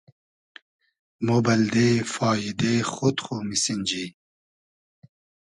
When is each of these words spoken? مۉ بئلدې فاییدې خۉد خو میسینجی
مۉ 1.25 1.37
بئلدې 1.45 1.89
فاییدې 2.13 2.75
خۉد 2.91 3.17
خو 3.23 3.35
میسینجی 3.49 4.05